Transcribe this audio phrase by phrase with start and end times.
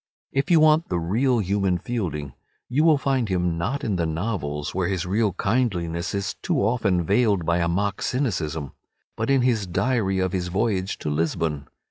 [0.31, 2.33] If you want the real human Fielding
[2.67, 7.03] you will find him not in the novels, where his real kindliness is too often
[7.03, 8.71] veiled by a mock cynicism,
[9.15, 11.67] but in his "Diary of his Voyage to Lisbon."